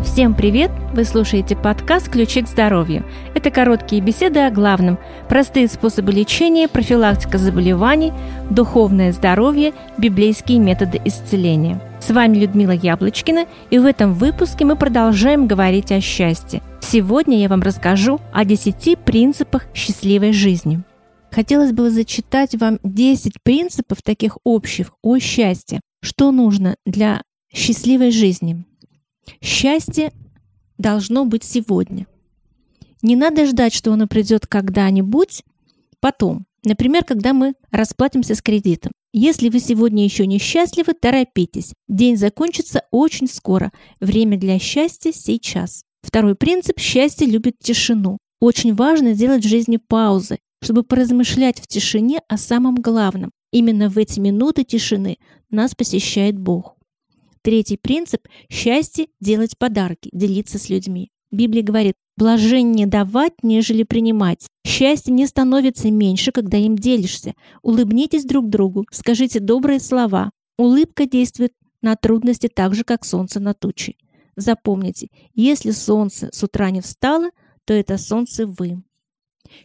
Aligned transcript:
Всем 0.00 0.34
привет! 0.34 0.70
Вы 0.94 1.04
слушаете 1.04 1.54
подкаст 1.54 2.08
«Ключи 2.08 2.42
к 2.42 2.48
здоровью». 2.48 3.04
Это 3.34 3.50
короткие 3.50 4.00
беседы 4.00 4.40
о 4.40 4.50
главном, 4.50 4.98
простые 5.28 5.68
способы 5.68 6.12
лечения, 6.12 6.66
профилактика 6.66 7.36
заболеваний, 7.38 8.12
духовное 8.50 9.12
здоровье, 9.12 9.74
библейские 9.98 10.58
методы 10.58 11.00
исцеления. 11.04 11.80
С 12.00 12.10
вами 12.10 12.38
Людмила 12.38 12.72
Яблочкина, 12.72 13.46
и 13.70 13.78
в 13.78 13.84
этом 13.84 14.14
выпуске 14.14 14.64
мы 14.64 14.76
продолжаем 14.76 15.46
говорить 15.46 15.92
о 15.92 16.00
счастье. 16.00 16.62
Сегодня 16.80 17.38
я 17.38 17.48
вам 17.48 17.60
расскажу 17.60 18.18
о 18.32 18.44
10 18.44 18.98
принципах 18.98 19.66
счастливой 19.74 20.32
жизни. 20.32 20.82
Хотелось 21.30 21.72
бы 21.72 21.90
зачитать 21.90 22.56
вам 22.56 22.78
10 22.82 23.42
принципов 23.42 24.02
таких 24.02 24.38
общих 24.42 24.92
о 25.02 25.18
счастье. 25.18 25.80
Что 26.02 26.32
нужно 26.32 26.76
для 26.84 27.22
счастливой 27.54 28.10
жизни? 28.10 28.64
Счастье 29.40 30.12
должно 30.78 31.24
быть 31.24 31.44
сегодня. 31.44 32.06
Не 33.02 33.16
надо 33.16 33.46
ждать, 33.46 33.74
что 33.74 33.92
оно 33.92 34.06
придет 34.06 34.46
когда-нибудь 34.46 35.42
потом. 36.00 36.44
Например, 36.64 37.04
когда 37.04 37.32
мы 37.32 37.54
расплатимся 37.70 38.34
с 38.34 38.42
кредитом. 38.42 38.92
Если 39.12 39.48
вы 39.48 39.58
сегодня 39.58 40.04
еще 40.04 40.26
не 40.26 40.38
счастливы, 40.38 40.94
торопитесь. 40.94 41.74
День 41.88 42.16
закончится 42.16 42.84
очень 42.90 43.28
скоро. 43.28 43.72
Время 44.00 44.38
для 44.38 44.58
счастья 44.58 45.12
сейчас. 45.12 45.82
Второй 46.02 46.34
принцип– 46.34 46.78
счастье 46.80 47.26
любит 47.26 47.58
тишину. 47.58 48.18
Очень 48.40 48.74
важно 48.74 49.14
делать 49.14 49.44
в 49.44 49.48
жизни 49.48 49.76
паузы, 49.76 50.38
чтобы 50.62 50.82
поразмышлять 50.82 51.60
в 51.60 51.66
тишине 51.66 52.20
о 52.28 52.38
самом 52.38 52.76
главном. 52.76 53.30
Именно 53.52 53.88
в 53.88 53.98
эти 53.98 54.18
минуты 54.18 54.64
тишины 54.64 55.18
нас 55.50 55.74
посещает 55.74 56.38
Бог. 56.38 56.76
Третий 57.42 57.76
принцип– 57.76 58.28
счастье 58.48 59.08
делать 59.20 59.58
подарки, 59.58 60.08
делиться 60.12 60.58
с 60.58 60.68
людьми. 60.68 61.10
Библия 61.32 61.64
говорит, 61.64 61.94
блаженнее 62.16 62.86
давать, 62.86 63.32
нежели 63.42 63.82
принимать. 63.82 64.46
Счастье 64.64 65.12
не 65.12 65.26
становится 65.26 65.90
меньше, 65.90 66.30
когда 66.30 66.56
им 66.56 66.76
делишься. 66.76 67.34
Улыбнитесь 67.62 68.24
друг 68.24 68.48
другу, 68.48 68.86
скажите 68.92 69.40
добрые 69.40 69.80
слова. 69.80 70.30
Улыбка 70.56 71.06
действует 71.06 71.52
на 71.80 71.96
трудности 71.96 72.46
так 72.46 72.76
же, 72.76 72.84
как 72.84 73.04
солнце 73.04 73.40
на 73.40 73.54
тучи. 73.54 73.96
Запомните, 74.36 75.08
если 75.34 75.72
солнце 75.72 76.30
с 76.32 76.44
утра 76.44 76.70
не 76.70 76.80
встало, 76.80 77.30
то 77.64 77.74
это 77.74 77.98
солнце 77.98 78.46
вы. 78.46 78.82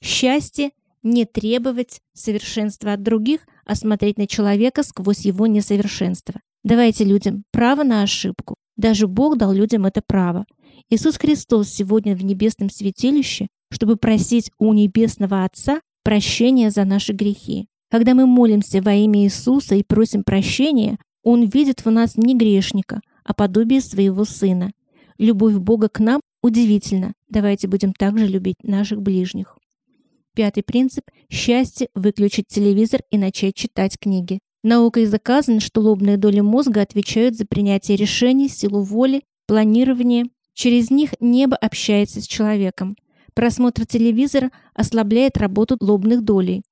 Счастье 0.00 0.70
не 1.02 1.24
требовать 1.24 2.00
совершенства 2.12 2.92
от 2.92 3.02
других, 3.02 3.40
а 3.66 3.74
смотреть 3.74 4.16
на 4.16 4.28
человека 4.28 4.84
сквозь 4.84 5.20
его 5.20 5.48
несовершенство. 5.48 6.40
Давайте 6.64 7.04
людям 7.04 7.44
право 7.52 7.82
на 7.84 8.02
ошибку. 8.02 8.56
Даже 8.76 9.06
Бог 9.06 9.36
дал 9.36 9.52
людям 9.52 9.84
это 9.84 10.00
право. 10.04 10.46
Иисус 10.88 11.18
Христос 11.18 11.68
сегодня 11.68 12.16
в 12.16 12.24
небесном 12.24 12.70
святилище, 12.70 13.48
чтобы 13.70 13.96
просить 13.96 14.50
у 14.58 14.72
Небесного 14.72 15.44
Отца 15.44 15.80
прощения 16.02 16.70
за 16.70 16.84
наши 16.84 17.12
грехи. 17.12 17.66
Когда 17.90 18.14
мы 18.14 18.26
молимся 18.26 18.80
во 18.80 18.94
имя 18.94 19.24
Иисуса 19.24 19.74
и 19.74 19.82
просим 19.82 20.24
прощения, 20.24 20.96
Он 21.22 21.44
видит 21.44 21.84
в 21.84 21.90
нас 21.90 22.16
не 22.16 22.34
грешника, 22.34 23.00
а 23.24 23.34
подобие 23.34 23.82
своего 23.82 24.24
Сына. 24.24 24.72
Любовь 25.18 25.56
Бога 25.56 25.88
к 25.88 26.00
нам 26.00 26.20
удивительна. 26.42 27.12
Давайте 27.28 27.68
будем 27.68 27.92
также 27.92 28.26
любить 28.26 28.62
наших 28.62 29.02
ближних. 29.02 29.58
Пятый 30.34 30.62
принцип– 30.62 31.04
счастье– 31.30 31.88
выключить 31.94 32.48
телевизор 32.48 33.02
и 33.10 33.18
начать 33.18 33.54
читать 33.54 33.98
книги. 33.98 34.40
Наукой 34.64 35.04
заказано, 35.04 35.60
что 35.60 35.82
лобные 35.82 36.16
доли 36.16 36.40
мозга 36.40 36.80
отвечают 36.80 37.36
за 37.36 37.44
принятие 37.44 37.98
решений, 37.98 38.48
силу 38.48 38.82
воли, 38.82 39.22
планирование. 39.46 40.24
Через 40.54 40.90
них 40.90 41.10
небо 41.20 41.54
общается 41.54 42.22
с 42.22 42.26
человеком. 42.26 42.96
Просмотр 43.34 43.84
телевизора 43.84 44.50
ослабляет 44.72 45.36
работу 45.36 45.76
лобных 45.80 46.22
долей. 46.22 46.62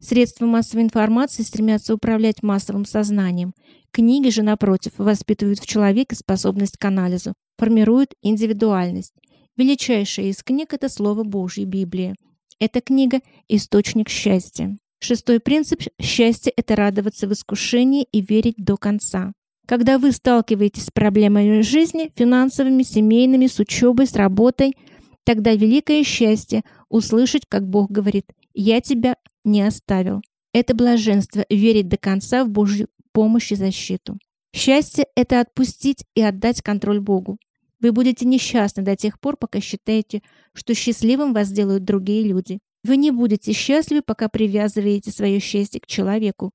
Средства 0.00 0.44
массовой 0.44 0.82
информации 0.82 1.42
стремятся 1.42 1.94
управлять 1.94 2.42
массовым 2.42 2.84
сознанием. 2.84 3.54
Книги 3.90 4.28
же, 4.28 4.42
напротив, 4.42 4.92
воспитывают 4.98 5.60
в 5.60 5.66
человеке 5.66 6.16
способность 6.16 6.76
к 6.76 6.84
анализу, 6.84 7.32
формируют 7.56 8.12
индивидуальность. 8.22 9.14
Величайшая 9.56 10.26
из 10.26 10.42
книг– 10.42 10.72
это 10.74 10.90
Слово 10.90 11.22
Божье, 11.22 11.64
Библия. 11.64 12.16
Эта 12.58 12.82
книга– 12.82 13.20
источник 13.48 14.10
счастья. 14.10 14.76
Шестой 15.02 15.40
принцип 15.40 15.80
счастья– 15.98 16.52
это 16.56 16.76
радоваться 16.76 17.26
в 17.26 17.32
искушении 17.32 18.06
и 18.12 18.20
верить 18.20 18.56
до 18.58 18.76
конца. 18.76 19.32
Когда 19.66 19.98
вы 19.98 20.12
сталкиваетесь 20.12 20.84
с 20.86 20.90
проблемами 20.90 21.62
жизни, 21.62 22.12
финансовыми, 22.14 22.82
семейными, 22.82 23.46
с 23.46 23.58
учебой, 23.58 24.06
с 24.06 24.14
работой, 24.14 24.76
тогда 25.24 25.54
великое 25.54 26.04
счастье– 26.04 26.64
услышать, 26.90 27.44
как 27.48 27.66
Бог 27.66 27.90
говорит 27.90 28.26
«Я 28.52 28.82
тебя 28.82 29.16
не 29.42 29.62
оставил». 29.62 30.20
Это 30.52 30.74
блаженство– 30.74 31.46
верить 31.48 31.88
до 31.88 31.96
конца 31.96 32.44
в 32.44 32.50
Божью 32.50 32.88
помощь 33.12 33.52
и 33.52 33.54
защиту. 33.54 34.18
Счастье– 34.54 35.06
это 35.16 35.40
отпустить 35.40 36.04
и 36.14 36.20
отдать 36.20 36.60
контроль 36.60 37.00
Богу. 37.00 37.38
Вы 37.80 37.92
будете 37.92 38.26
несчастны 38.26 38.82
до 38.82 38.96
тех 38.96 39.18
пор, 39.18 39.38
пока 39.38 39.60
считаете, 39.60 40.20
что 40.52 40.74
счастливым 40.74 41.32
вас 41.32 41.50
делают 41.50 41.84
другие 41.84 42.24
люди. 42.24 42.58
Вы 42.82 42.96
не 42.96 43.10
будете 43.10 43.52
счастливы, 43.52 44.02
пока 44.02 44.28
привязываете 44.28 45.10
свое 45.10 45.38
счастье 45.38 45.80
к 45.80 45.86
человеку. 45.86 46.52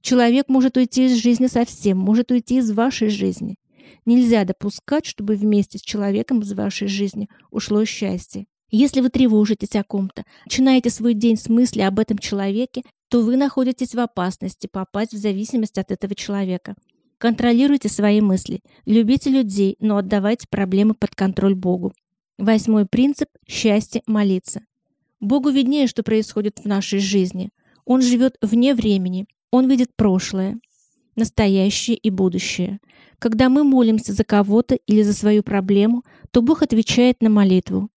Человек 0.00 0.48
может 0.48 0.76
уйти 0.76 1.06
из 1.06 1.16
жизни 1.16 1.48
совсем, 1.48 1.98
может 1.98 2.30
уйти 2.30 2.58
из 2.58 2.70
вашей 2.70 3.08
жизни. 3.08 3.56
Нельзя 4.04 4.44
допускать, 4.44 5.04
чтобы 5.04 5.34
вместе 5.34 5.78
с 5.78 5.82
человеком 5.82 6.40
из 6.40 6.52
вашей 6.52 6.88
жизни 6.88 7.28
ушло 7.50 7.84
счастье. 7.84 8.46
Если 8.70 9.00
вы 9.00 9.10
тревожитесь 9.10 9.76
о 9.76 9.84
ком-то, 9.84 10.24
начинаете 10.44 10.90
свой 10.90 11.14
день 11.14 11.36
с 11.36 11.48
мысли 11.48 11.82
об 11.82 11.98
этом 11.98 12.18
человеке, 12.18 12.82
то 13.08 13.22
вы 13.22 13.36
находитесь 13.36 13.94
в 13.94 14.00
опасности 14.00 14.66
попасть 14.66 15.12
в 15.12 15.18
зависимость 15.18 15.78
от 15.78 15.92
этого 15.92 16.14
человека. 16.14 16.74
Контролируйте 17.18 17.88
свои 17.88 18.20
мысли, 18.20 18.60
любите 18.84 19.30
людей, 19.30 19.76
но 19.80 19.98
отдавайте 19.98 20.46
проблемы 20.48 20.94
под 20.94 21.14
контроль 21.14 21.54
Богу. 21.54 21.92
Восьмой 22.38 22.86
принцип– 22.86 23.28
счастье 23.46 24.02
молиться. 24.06 24.62
Богу 25.20 25.50
виднее, 25.50 25.86
что 25.86 26.02
происходит 26.02 26.58
в 26.58 26.66
нашей 26.66 26.98
жизни. 26.98 27.50
Он 27.84 28.02
живет 28.02 28.36
вне 28.42 28.74
времени. 28.74 29.26
Он 29.50 29.68
видит 29.68 29.90
прошлое, 29.96 30.58
настоящее 31.14 31.96
и 31.96 32.10
будущее. 32.10 32.80
Когда 33.18 33.48
мы 33.48 33.64
молимся 33.64 34.12
за 34.12 34.24
кого-то 34.24 34.74
или 34.74 35.02
за 35.02 35.14
свою 35.14 35.42
проблему, 35.42 36.04
то 36.30 36.42
Бог 36.42 36.62
отвечает 36.62 37.22
на 37.22 37.30
молитву. 37.30 37.88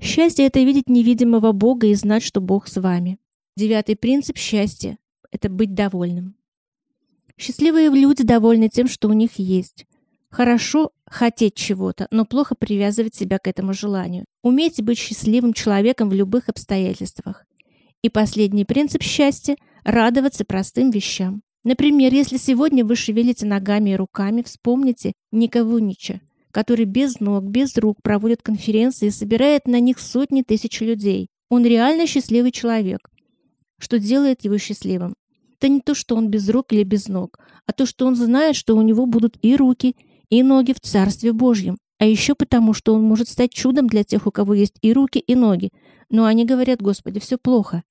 Счастье– 0.00 0.46
это 0.46 0.60
видеть 0.60 0.88
невидимого 0.88 1.52
Бога 1.52 1.86
и 1.86 1.94
знать, 1.94 2.22
что 2.22 2.40
Бог 2.40 2.68
с 2.68 2.80
вами. 2.80 3.18
Девятый 3.56 3.96
принцип 3.96 4.36
счастья– 4.36 4.98
это 5.30 5.48
быть 5.48 5.74
довольным. 5.74 6.34
Счастливые 7.38 7.88
люди 7.88 8.24
довольны 8.24 8.68
тем, 8.68 8.88
что 8.88 9.08
у 9.08 9.12
них 9.12 9.38
есть. 9.38 9.86
Хорошо 10.32 10.92
хотеть 11.06 11.54
чего-то, 11.54 12.08
но 12.10 12.24
плохо 12.24 12.54
привязывать 12.54 13.14
себя 13.14 13.38
к 13.38 13.46
этому 13.46 13.74
желанию. 13.74 14.24
Умейте 14.42 14.82
быть 14.82 14.98
счастливым 14.98 15.52
человеком 15.52 16.08
в 16.08 16.14
любых 16.14 16.48
обстоятельствах. 16.48 17.44
И 18.00 18.08
последний 18.08 18.64
принцип 18.64 19.02
счастья– 19.02 19.56
радоваться 19.84 20.46
простым 20.46 20.90
вещам. 20.90 21.42
Например, 21.64 22.12
если 22.14 22.38
сегодня 22.38 22.82
вы 22.82 22.96
шевелите 22.96 23.44
ногами 23.44 23.90
и 23.90 23.96
руками, 23.96 24.42
вспомните 24.42 25.12
Ника 25.32 25.64
Вунича, 25.64 26.22
который 26.50 26.86
без 26.86 27.20
ног, 27.20 27.44
без 27.44 27.76
рук 27.76 27.98
проводит 28.02 28.40
конференции 28.40 29.08
и 29.08 29.10
собирает 29.10 29.66
на 29.66 29.80
них 29.80 29.98
сотни 29.98 30.40
тысяч 30.40 30.80
людей. 30.80 31.28
Он 31.50 31.66
реально 31.66 32.06
счастливый 32.06 32.52
человек. 32.52 33.10
Что 33.78 33.98
делает 33.98 34.44
его 34.44 34.56
счастливым? 34.56 35.14
Это 35.58 35.68
не 35.68 35.80
то, 35.80 35.94
что 35.94 36.16
он 36.16 36.28
без 36.30 36.48
рук 36.48 36.72
или 36.72 36.84
без 36.84 37.06
ног, 37.06 37.38
а 37.66 37.72
то, 37.74 37.84
что 37.84 38.06
он 38.06 38.16
знает, 38.16 38.56
что 38.56 38.76
у 38.76 38.82
него 38.82 39.04
будут 39.04 39.36
и 39.42 39.54
руки, 39.54 39.94
и 40.32 40.42
ноги 40.42 40.72
в 40.72 40.80
Царстве 40.80 41.34
Божьем. 41.34 41.76
А 41.98 42.06
еще 42.06 42.34
потому, 42.34 42.72
что 42.72 42.94
он 42.94 43.02
может 43.02 43.28
стать 43.28 43.52
чудом 43.52 43.86
для 43.86 44.02
тех, 44.02 44.26
у 44.26 44.30
кого 44.30 44.54
есть 44.54 44.76
и 44.80 44.94
руки, 44.94 45.18
и 45.18 45.34
ноги. 45.34 45.68
Но 46.08 46.24
они 46.24 46.46
говорят, 46.46 46.80
Господи, 46.80 47.20
все 47.20 47.36
плохо. 47.36 47.82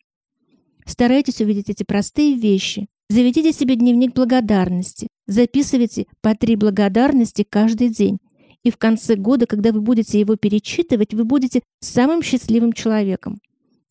Старайтесь 0.83 1.39
увидеть 1.39 1.69
эти 1.69 1.83
простые 1.83 2.33
вещи. 2.33 2.87
Заведите 3.09 3.53
себе 3.53 3.75
дневник 3.75 4.15
благодарности. 4.15 5.07
Записывайте 5.27 6.07
по 6.21 6.33
три 6.33 6.55
благодарности 6.55 7.45
каждый 7.47 7.89
день. 7.89 8.17
И 8.63 8.71
в 8.71 8.77
конце 8.77 9.15
года, 9.15 9.45
когда 9.45 9.71
вы 9.71 9.81
будете 9.81 10.19
его 10.19 10.35
перечитывать, 10.35 11.13
вы 11.13 11.25
будете 11.25 11.61
самым 11.79 12.23
счастливым 12.23 12.73
человеком. 12.73 13.37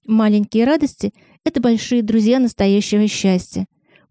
Маленькие 0.06 0.64
радости– 0.64 1.12
это 1.44 1.60
большие 1.60 2.02
друзья 2.02 2.40
настоящего 2.40 3.06
счастья. 3.06 3.66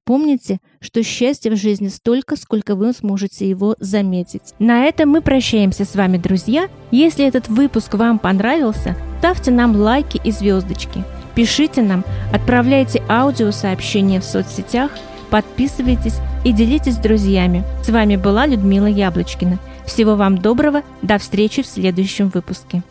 Помните, 0.10 0.58
что 0.80 1.04
счастья 1.04 1.52
в 1.52 1.56
жизни 1.56 1.88
столько, 1.88 2.36
сколько 2.36 2.74
вы 2.74 2.94
сможете 2.94 3.48
его 3.48 3.76
заметить. 3.80 4.56
На 4.58 4.86
этом 4.86 5.10
мы 5.10 5.22
прощаемся 5.22 5.86
с 5.86 5.94
вами, 5.94 6.18
друзья. 6.18 6.68
Если 6.90 7.28
этот 7.28 7.48
выпуск 7.48 7.94
вам 7.94 8.18
понравился, 8.18 8.96
ставьте 9.20 9.52
нам 9.52 9.76
лайки 9.76 10.20
и 10.24 10.32
звездочки. 10.32 11.04
Пишите 11.36 11.84
нам, 11.84 12.04
отправляйте 12.34 13.04
аудиосообщения 13.08 14.20
в 14.20 14.26
соцсетях, 14.26 14.90
подписывайтесь 15.30 16.16
и 16.44 16.54
делитесь 16.54 16.96
с 16.96 16.98
друзьями. 16.98 17.64
С 17.84 17.90
вами 17.90 18.16
была 18.16 18.48
Людмила 18.48 18.88
Яблочкина. 18.88 19.60
Всего 19.86 20.16
вам 20.16 20.40
доброго, 20.40 20.82
до 21.04 21.20
встречи 21.20 21.62
в 21.62 21.68
следующем 21.68 22.30
выпуске. 22.30 22.82